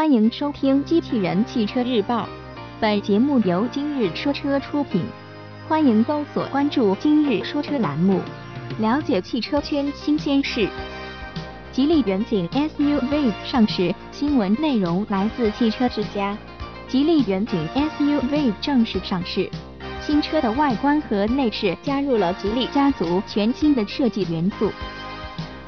[0.00, 2.22] 欢迎收听《机器人汽车日报》，
[2.80, 5.04] 本节目由今日说车出品。
[5.68, 8.18] 欢迎搜索关注“今日说车”栏目，
[8.78, 10.66] 了解汽车圈新鲜事。
[11.70, 16.34] 吉利远景 SUV 上市新闻内容来自汽车之家。
[16.88, 19.50] 吉利远景 SUV 正式上市，
[20.00, 24.72] 新车的外观和内饰加入了吉利家族全新的设计元素。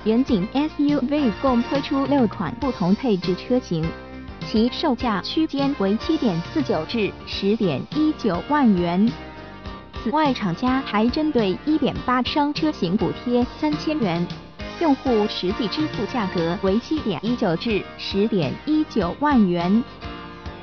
[0.04, 3.84] 远景 SUV 共推出六款不同配置车型，
[4.48, 9.10] 其售价区间为七点四九至十点一九万元。
[10.02, 14.26] 此外，厂家还针对一点八升车型补贴三千元，
[14.80, 19.82] 用户实际支付价格为七点一九至十点一九万元。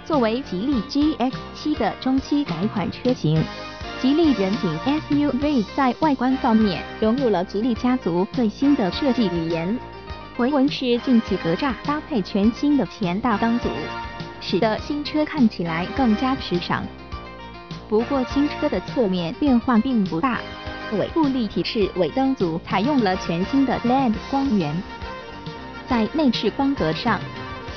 [0.06, 3.42] 作为吉利 GX7 的中期改款车型。
[4.02, 9.78] 吉利远景 SUV 在外观方面融入了吉利家族最新的设计语言，
[10.40, 13.68] 回纹式进气格栅搭配全新的前大灯组，
[14.40, 16.82] 使得新车看起来更加时尚。
[17.90, 20.40] 不过新车的侧面变化并不大，
[20.98, 24.74] 尾部立体式尾灯组采用了全新的 LED 光源。
[25.90, 27.20] 在内饰风格上，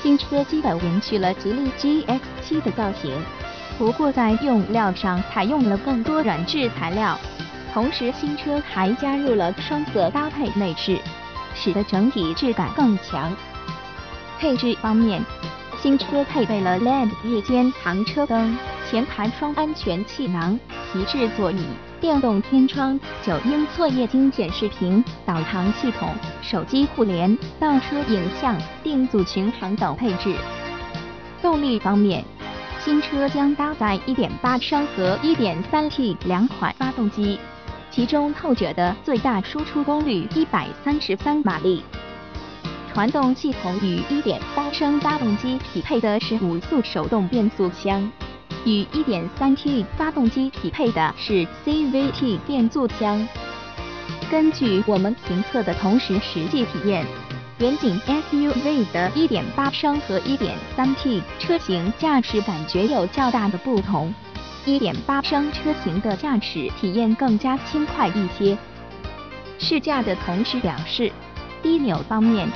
[0.00, 3.10] 新车基本延续了吉利 GX7 的造型。
[3.76, 7.18] 不过在用料上采用了更多软质材料，
[7.74, 11.00] 同时新车还加入了双色搭配内饰，
[11.54, 13.32] 使得整体质感更强。
[14.38, 15.24] 配置方面，
[15.80, 18.56] 新车配备了 LED 日间行车灯、
[18.90, 20.58] 前排双安全气囊、
[20.92, 21.64] 皮质座椅、
[22.00, 30.34] 电动天窗、九英寸液晶显示屏、导航系统、手机互联、倒车影像、定速巡航等配置。
[31.40, 32.24] 动力方面。
[32.84, 37.38] 新车将搭载1.8升和 1.3T 两款发动机，
[37.92, 41.84] 其中后者的最大输出功率133马力。
[42.92, 48.10] 传动系统与1.8升发动机匹配的是五速手动变速箱，
[48.64, 53.28] 与 1.3T 发动机匹配的是 CVT 变速箱。
[54.30, 57.06] 根据我们评测的同时实际体验。
[57.58, 64.12] 远景 SUV 的1.8升和 1.3T 车型驾驶感觉有较大的不同
[64.66, 68.56] ，1.8升车型的驾驶体验更加轻快一些。
[69.58, 71.10] 试驾的同时表示，
[71.62, 72.48] 低扭方面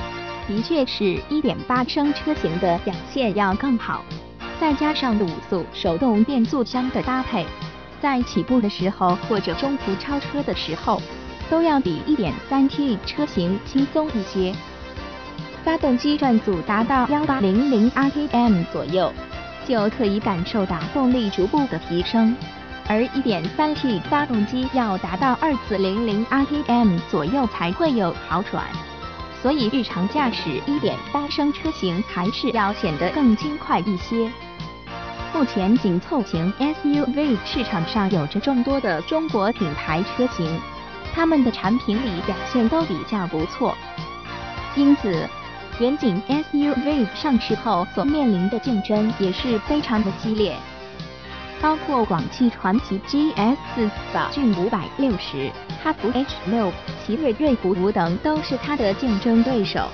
[0.47, 4.03] 的确是1.8升车型的表现要更好，
[4.59, 7.45] 再加上五速手动变速箱的搭配，
[8.01, 11.01] 在起步的时候或者中途超车的时候，
[11.49, 14.53] 都要比 1.3T 车型轻松一些。
[15.63, 19.11] 发动机转速达到幺八零零 RPM 左右，
[19.67, 22.33] 就可以感受到动力逐步的提升，
[22.87, 28.63] 而一点三 T 发动机要达到二四零零 RPM 左右才会有好转，
[29.41, 34.31] 所以日常驾驶一点八升车型还是要显得更轻快一些。
[35.33, 40.59] 目前紧凑型 SUV 市场上有着众多的中国品牌车型，
[41.13, 43.75] 他们的产品力表现都比较不错，
[44.77, 45.27] 因此。
[45.79, 50.55] 远景 SUV 上市后所面临的竞争也是非常的激烈，
[51.61, 53.55] 包括广汽传祺 GS
[54.11, 55.51] 宝骏五百六十、
[55.83, 56.73] 哈弗 H 六、
[57.05, 59.87] 奇瑞瑞虎五等都是它的竞争对手。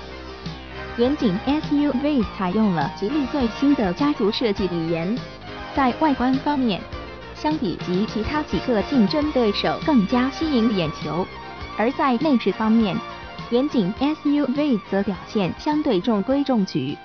[0.96, 5.18] 远景 SUV 采用了吉利最新的家族设计语言，
[5.76, 6.80] 在外观方面，
[7.34, 11.26] 相比及其他几个竞争对手更加吸引眼球，
[11.76, 12.96] 而在内饰方面。
[13.50, 16.96] 远景 SUV 则表现相对中规中矩，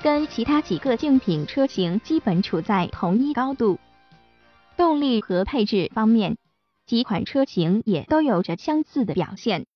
[0.00, 3.78] 跟其他几个竞品车型基本处在同一高度。
[4.76, 6.36] 动力和配置方面，
[6.86, 9.66] 几款车型也都有着相似的表现。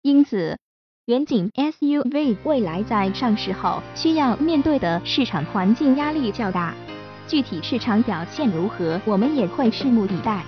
[0.00, 0.58] 因此，
[1.04, 6.74] 远景 SUV 未来在上市后需要面对的市场环境压力较大，
[7.28, 10.42] 具体市场表现如何，我们也会拭目以待。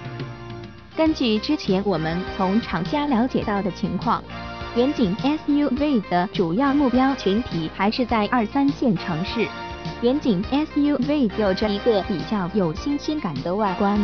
[0.97, 4.25] 根据之前我们从厂家了解到的情况。
[4.79, 9.45] 远景 SUV 的主要目标群体还是在二三线城市。
[10.03, 13.99] 远景 SUV 有着一个比较有新鲜感的外观，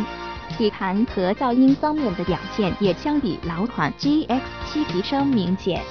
[0.57, 5.81] 底盘和噪音方面的表现也相比老款 GX7 提升明显。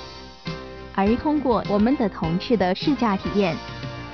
[0.94, 3.56] 而通过我们的同事的试驾体验，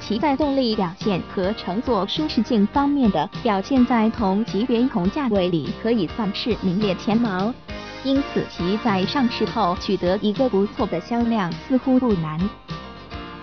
[0.00, 7.52] 其在动力表现和乘坐舒适性方面的表现，在同级别同价位里可以算是名列前茅。
[8.02, 12.38] 因此，其在上市后取得一个不错的销量似乎不难。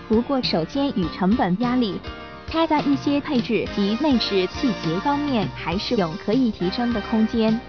[0.08, 2.00] 不过，首先与成本压力，
[2.48, 7.60] 它在一些配置及内饰细节方面还是有可以提升的空间。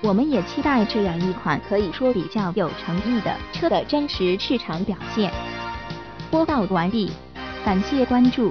[0.00, 5.32] 我们也期待这样一款可以说比较有诚意的车的真实市场表现。
[6.30, 7.10] 播报完毕，
[7.64, 8.46] 感谢关注。